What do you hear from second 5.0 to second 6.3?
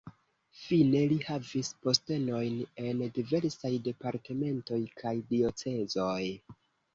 kaj diocezoj.